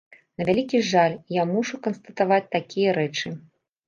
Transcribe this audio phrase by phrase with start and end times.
[0.41, 3.33] На вялікі жаль, я мушу канстатаваць такія рэчы.